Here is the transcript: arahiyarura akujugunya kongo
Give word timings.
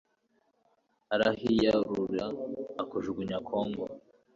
arahiyarura 1.13 2.25
akujugunya 2.81 3.35
kongo 3.47 3.83